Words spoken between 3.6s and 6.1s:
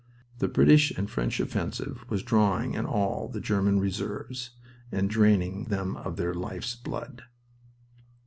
reserves and draining them